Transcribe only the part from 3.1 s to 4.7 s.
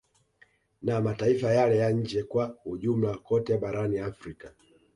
kote barani Afrika